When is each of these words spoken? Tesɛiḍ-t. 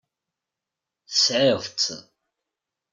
Tesɛiḍ-t. 1.09 1.81